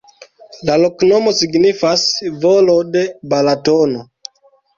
La 0.69 0.77
loknomo 0.83 1.33
signifas: 1.41 2.07
volo 2.47 2.79
de 2.97 3.05
Balatono. 3.35 4.03